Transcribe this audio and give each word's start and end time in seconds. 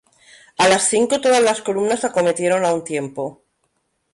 A 0.57 0.67
las 0.67 0.89
cinco 0.89 1.21
todas 1.21 1.43
las 1.43 1.61
columnas 1.61 2.03
acometieron 2.05 2.65
a 2.65 2.73
un 2.73 2.83
tiempo. 2.83 3.43